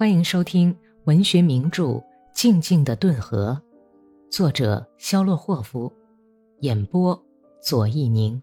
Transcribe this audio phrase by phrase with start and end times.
[0.00, 0.74] 欢迎收听
[1.04, 1.82] 文学名著
[2.32, 3.60] 《静静的顿河》，
[4.34, 5.92] 作者肖洛霍夫，
[6.60, 7.22] 演播
[7.62, 8.42] 左一宁。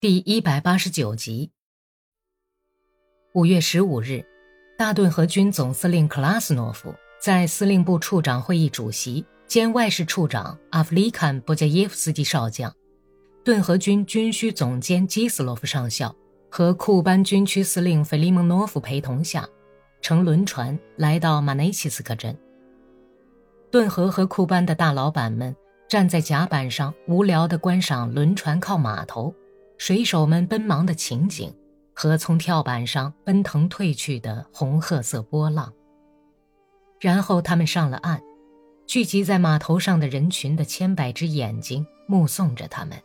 [0.00, 1.50] 第一百八十九集。
[3.34, 4.24] 五月十五日，
[4.78, 12.74] 大顿河军总司令克拉斯诺夫在司令部处长会议主席兼外事处长阿弗里坎波加耶夫斯基少将，
[13.44, 16.16] 顿河军军需总监基斯洛夫上校
[16.50, 19.46] 和库班军区司令费利蒙诺夫陪同下。
[20.00, 22.36] 乘轮船来到马内奇斯克镇。
[23.70, 25.54] 顿河和库班的大老板们
[25.88, 29.34] 站在甲板上，无聊地观赏轮船靠码头、
[29.76, 31.54] 水手们奔忙的情景
[31.94, 35.72] 和从跳板上奔腾退去的红褐色波浪。
[37.00, 38.20] 然后他们上了岸，
[38.86, 42.96] 聚集在码头上的人群的千百只眼睛目送着他们。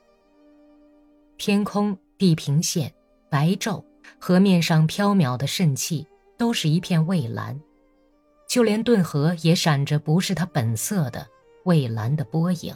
[1.37, 2.93] 天空、地平线、
[3.29, 3.83] 白昼、
[4.17, 6.07] 河面上飘渺的蜃气。
[6.37, 7.59] 都是一片蔚蓝，
[8.47, 11.27] 就连顿河也闪着不是它本色的
[11.63, 12.75] 蔚蓝的波影，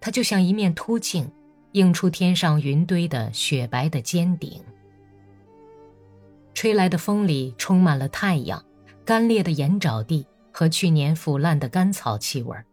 [0.00, 1.30] 它就像一面凸镜，
[1.72, 4.62] 映出天上云堆的雪白的尖顶。
[6.54, 8.64] 吹来的风里充满了太阳、
[9.04, 12.64] 干裂的盐沼地和去年腐烂的干草气味儿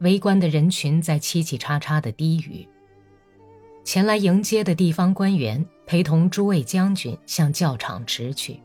[0.00, 2.66] 围观的人群在叽叽喳喳的低语。
[3.84, 8.60] 前来迎接的地方官员陪同诸位将军向教场驰去。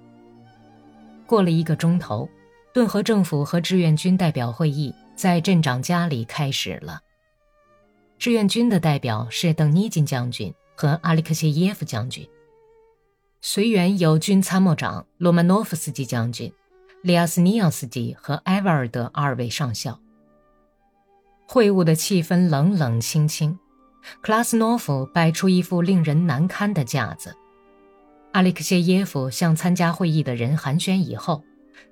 [1.25, 2.29] 过了一个钟头，
[2.73, 6.99] 顿河政府和志愿军代表会议在镇长家里开始了。
[8.19, 12.27] 志愿军的代表是邓尼金将军和阿里克谢耶夫将军，
[13.41, 16.51] 随员有军参谋长罗曼诺夫斯基将军、
[17.01, 19.99] 利亚斯尼扬斯基和埃瓦尔德二位上校。
[21.45, 23.59] 会晤的气氛冷冷清清，
[24.21, 27.35] 克拉斯诺夫摆出一副令人难堪的架子。
[28.33, 31.43] 阿列克谢耶夫向参加会议的人寒暄以后，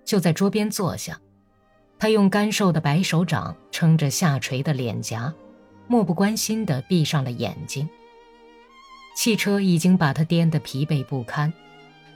[0.03, 1.19] 就在桌边坐下。
[1.99, 5.31] 他用干瘦的白手掌撑着下垂的脸颊，
[5.87, 7.87] 漠不关心地闭上了眼睛。
[9.15, 11.53] 汽车已经把他颠得疲惫不堪，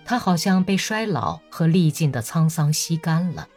[0.03, 3.47] 他好像被衰老和历尽的沧桑吸干了，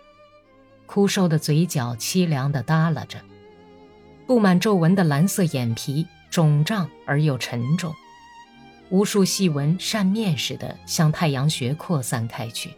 [0.85, 3.19] 枯瘦的嘴角凄凉地耷拉着，
[4.27, 7.95] 布满皱纹的蓝色眼皮肿胀而又沉重。
[8.91, 12.71] 无数细纹扇面似的向太阳穴扩散开去，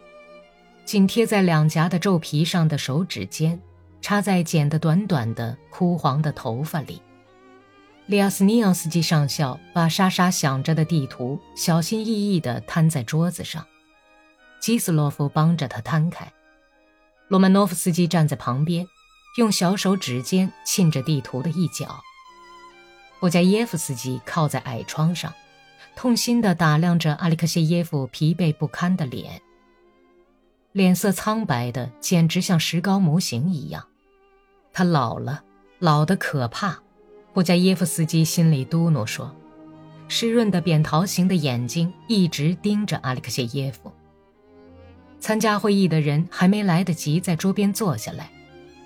[0.83, 3.59] 紧贴在两颊的皱皮上的手指尖，
[4.01, 7.01] 插在剪得短短的枯黄的头发里。
[8.07, 13.65] 利亚斯尼奥斯基上校把沙沙响着的地图小心翼翼地摊在桌子上，
[14.59, 16.29] 基斯洛夫帮着他摊开。
[17.29, 18.85] 罗曼诺夫斯基站在旁边，
[19.37, 22.01] 用小手指尖沁着地图的一角。
[23.21, 25.31] 布加耶夫斯基靠在矮窗上。
[25.95, 29.41] 痛心地打量着阿里克谢耶夫疲惫不堪的脸，
[30.71, 33.85] 脸色苍白的简直像石膏模型一样。
[34.73, 35.43] 他老了，
[35.79, 36.79] 老得可怕。
[37.33, 39.33] 布加耶夫斯基心里嘟囔说
[40.07, 43.91] ：“湿润的扁桃形的眼睛一直盯着阿里克谢耶夫。”
[45.19, 48.31] 参加会议的人还没来得及在桌边坐下来，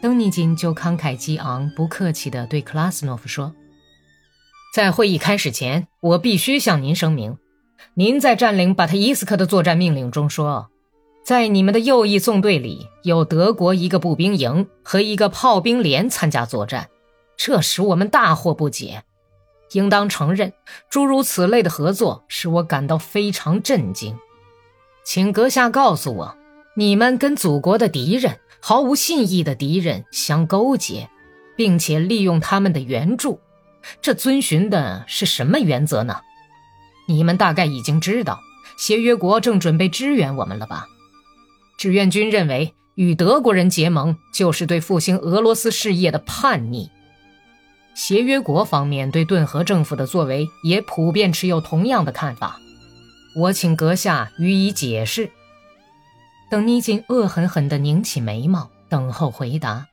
[0.02, 3.54] 登尼金就慷慨激昂、不客气地对克拉斯诺夫说。
[4.76, 7.38] 在会议开始前，我必须向您声明：
[7.94, 10.70] 您在占领巴特伊斯克的作战命令中说，
[11.24, 16.90] 在你们的右翼纵队里有德国一个步兵营和一个炮兵连参加作战，
[17.38, 19.06] 这使我们大惑不解。
[19.72, 20.52] 应当承认，
[20.90, 24.14] 诸如此类的合作使我感到非常震惊。
[25.06, 26.36] 请阁下告诉我，
[26.76, 31.10] 你们跟祖国的敌人、毫无信义的敌人相勾结，
[31.56, 33.40] 并且利用他们的援助。
[34.02, 36.22] 这遵循的是什么原则呢？
[37.08, 38.40] 你们大概已经知道，
[38.78, 40.88] 协约国正准备支援我们了吧？
[41.78, 46.90] 志愿军认为与德国人结盟就是对复兴俄罗斯事业的叛逆。
[47.94, 52.60] 协约国方面对顿河政府的作为也普遍持有同样的看法。
[53.38, 55.30] 我请阁下予以解释。
[56.50, 59.88] 邓尼金恶狠狠地拧起眉毛，等候回答。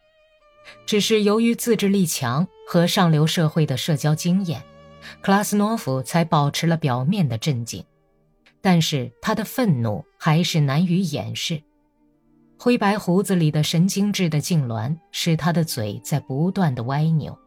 [0.87, 4.63] 只是由于自制力强和上流社会的社交经验，
[5.21, 7.85] 克拉斯诺夫才保持了表面的镇静，
[8.63, 11.63] 但是他的愤怒还是难于掩饰。
[12.59, 17.39] 灰白胡子里的神经质的痉挛使他的嘴在不断的歪扭。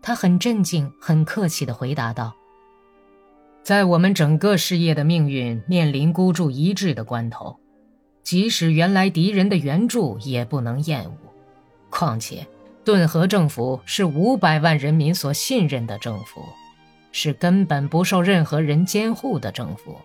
[0.00, 2.32] 他很镇静、很客气地回答道
[3.64, 7.58] ：“在我们整个事业的命运面临孤注一掷的关头，
[8.22, 11.16] 即使原来敌人的援助也不能厌恶。”
[11.90, 12.46] 况且，
[12.86, 16.40] 顿河政府是五百万人民所信任的政府，
[17.10, 19.96] 是根本不受任何人监护的政府，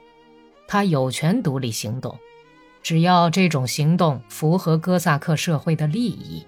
[0.67, 2.17] 他有权独立行动。
[2.81, 6.43] 只要这种行动符合哥萨克社会的利益，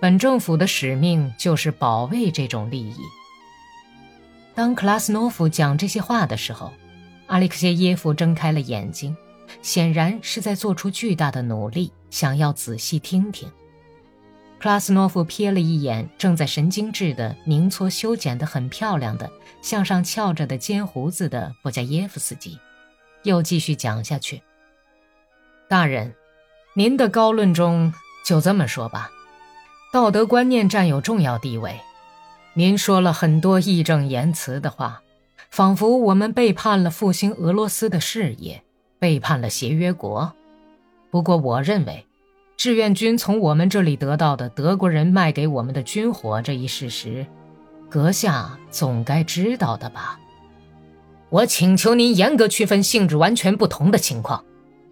[0.00, 2.96] 本政府的使命就是保卫这种利益。
[4.52, 6.72] 当克拉斯诺夫讲这些话的时候，
[7.28, 9.16] 阿列克谢耶夫睁开了眼睛，
[9.62, 13.48] 显然是在做出巨大的努力，想要仔细听听。
[14.60, 22.58] 克拉斯诺夫瞥了一眼正在神经质的凝搓修剪得很漂亮的、向上翘着的尖胡子的布加耶夫斯基，
[23.22, 24.42] 又继续讲下去。
[25.66, 26.14] 大人，
[26.74, 29.10] 您的高论中就这么说吧，
[29.94, 31.80] 道德观念占有重要地位。
[32.52, 35.00] 您说了很多义正言辞的话，
[35.50, 38.62] 仿佛我们背叛了复兴俄罗斯的事业，
[38.98, 40.34] 背叛了协约国。
[41.10, 42.04] 不过，我认为，
[42.60, 47.26] 志愿军从我们这里得到的德国人卖给我们的军火这一事实，
[47.88, 50.20] 阁下总该知道的吧？
[51.30, 54.44] 我请求您严格区分性质完全不同的情况。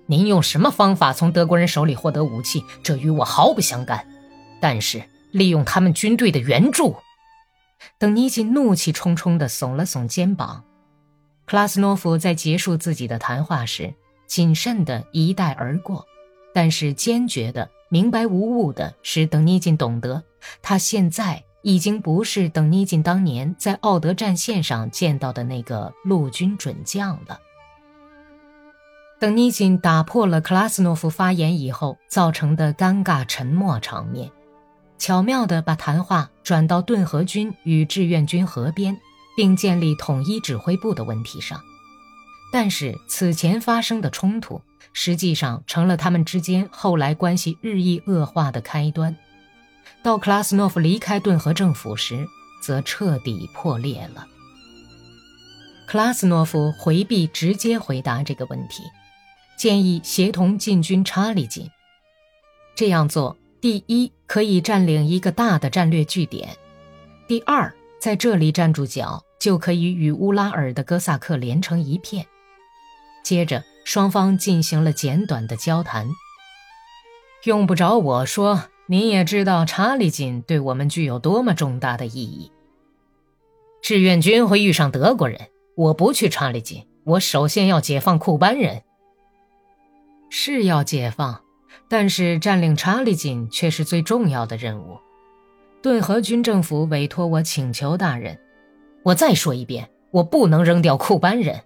[0.07, 4.09] 您用什么方法从德国人手里获得武器，这与我毫不相干。
[4.63, 6.97] 但是利用他们军队的援助，
[7.99, 10.65] 等尼基怒气冲冲地耸了耸肩膀。
[11.45, 13.93] 克拉斯诺夫在结束自己的谈话时，
[14.27, 16.07] 谨慎地一带而过，
[16.61, 20.25] 但是坚决的、明白无误的使等尼金懂得，
[20.61, 27.39] 他现在已经不是等尼金当年在奥德战线上见到的那个陆军准将了。
[29.21, 34.29] 等尼金打破了克拉斯诺夫发言以后造成的尴尬沉默场面，
[34.99, 38.99] 巧妙地把谈话转到顿河军与志愿军合编，
[39.37, 41.61] 并建立统一指挥部的问题上。
[42.53, 44.61] 但是此前发生的冲突，
[44.93, 49.17] 实际上成了他们之间后来关系日益恶化的开端。
[50.03, 52.27] 到克拉斯诺夫离开顿河政府时，
[52.63, 54.27] 则彻底破裂了。
[55.87, 58.83] 克拉斯诺夫回避直接回答这个问题。
[59.57, 61.69] 建议协同进军查理金。
[62.77, 66.49] 这样做，第一可以占领一个大的战略据点；
[67.27, 72.25] 第二，在这里站住脚，就可以与乌拉尔的哥萨克连成一片。
[73.29, 76.09] 接着，双方进行了简短的交谈。
[77.45, 82.51] 用不着我说，您也知道查理金对我们具有多么重大的意义。
[83.83, 85.39] 志愿军会遇上德国人，
[85.75, 88.83] 我不去查理金，我首先要解放库班人。
[90.31, 91.43] 是要解放，
[91.87, 94.99] 但是占领查理金却是最重要的任务。
[95.83, 98.41] 顿河军政府委托我请求大人，
[99.03, 101.63] 我再说一遍，我不能扔掉库班人。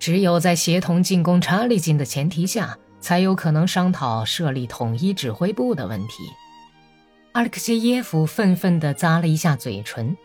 [0.00, 6.24] 只有在协同进攻查理金的前提下，才有可能商讨设立统一指挥部的问题。
[7.32, 10.16] 阿列克谢耶夫愤愤地咂了一下嘴唇：“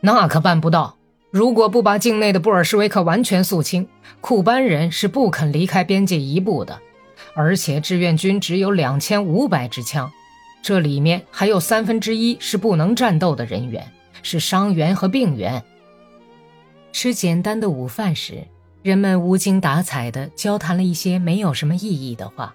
[0.00, 0.96] 那可办不到。”
[1.30, 3.86] 如果不把境内的布尔什维克完全肃清，
[4.20, 6.80] 库班人是不肯离开边界一步的。
[7.36, 10.10] 而且志愿军只有两千五百支枪，
[10.60, 13.86] 这里面还有三分之一是不能战斗的人员，
[14.22, 15.62] 是伤员和病员。
[16.90, 18.44] 吃简单的午饭时，
[18.82, 22.54] 人们无精打采地交谈了一些没有什么意义的话。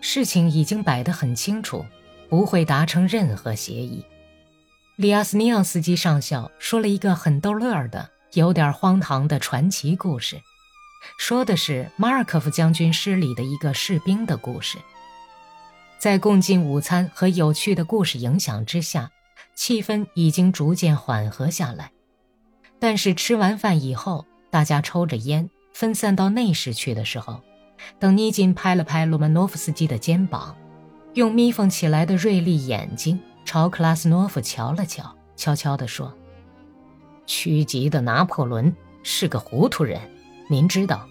[0.00, 1.84] 事情已经摆得很清楚，
[2.28, 4.04] 不会达成任何协议。
[4.96, 10.40] 里亚斯尼奥斯基上校说了一个很逗乐的、有点荒唐的传奇故事，
[11.18, 14.78] 说的是马尔科夫将军师里的一个士兵的故事。
[15.98, 19.10] 在共进午餐和有趣的故事影响之下，
[19.54, 21.90] 气氛已经逐渐缓和下来。
[22.80, 27.40] 但是吃完饭以后，大家抽着烟分散到内室去的时候，
[27.98, 30.54] 等尼金拍了拍罗曼诺夫斯基的肩膀，
[31.14, 33.18] 用眯缝起来的锐利眼睛。
[33.46, 36.14] 朝克拉斯诺夫瞧了瞧，悄悄地说
[37.26, 39.98] ：“屈级的拿破仑是个糊涂人，
[40.50, 41.08] 您知道。”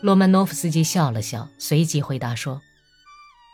[0.00, 2.62] 罗曼诺夫斯基笑了笑，随即回答说：“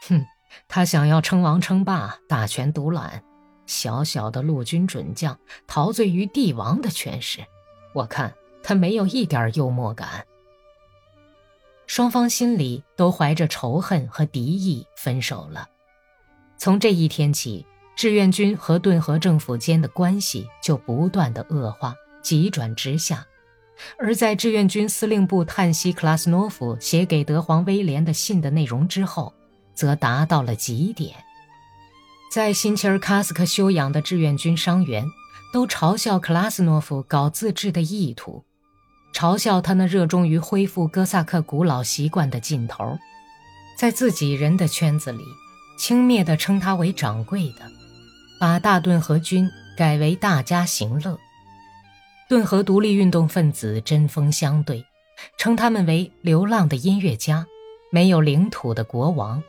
[0.08, 0.26] 哼，
[0.68, 3.22] 他想要称王称霸，大权独揽。
[3.64, 7.40] 小小的陆军准将，陶醉于帝王的权势，
[7.94, 8.34] 我看
[8.66, 10.26] 他没有一点幽默感。”
[11.86, 15.68] 双方心里都怀着仇恨和敌意，分手了。
[16.58, 17.64] 从这一天起。
[17.96, 23.26] 志愿军和顿河政府间的关系就不断的恶化，急转直下。
[23.96, 29.32] 而在志愿军司令部叹息克拉斯诺夫写给德皇威廉的信的内容之后，
[29.72, 31.16] 则达到了极点。
[32.30, 35.02] 在辛切尔卡斯克休养的志愿军伤员
[35.50, 38.44] 都嘲笑克拉斯诺夫搞自治的意图，
[39.16, 42.98] 嘲笑他那热衷于恢复哥萨克古老习惯的劲头，
[43.74, 45.24] 在自己人的圈子里，
[45.78, 47.64] 轻蔑地称他为掌柜的。
[48.38, 51.18] 把大顿河军改为大家行乐，
[52.28, 54.84] 顿河独立运动分子针锋相对，
[55.38, 57.46] 称他们为流浪的音乐家，
[57.90, 59.42] 没有领土的国王。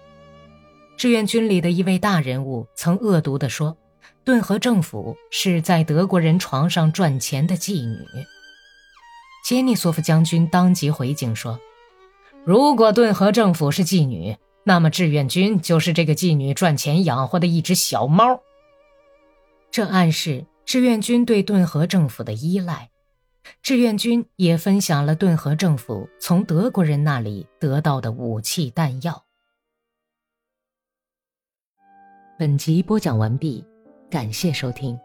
[0.95, 3.75] 志愿军里的一位大人物曾恶毒地说
[4.23, 7.97] ：“顿河政府是在德国人床上赚钱的妓女。”
[9.47, 11.57] 杰尼索夫将军当即回敬说
[12.43, 14.35] ：“如果顿河政府是妓女，
[14.65, 18.41] 那么志愿军就是这个妓女赚钱养活的一只小猫。”
[19.71, 22.89] 这暗示志愿军对顿河政府的依赖，
[23.61, 29.23] 志愿军也分享了顿河政府从德国人那里得到的武器弹药。
[32.37, 33.63] 本集播讲完毕，
[34.11, 34.99] 感谢收听。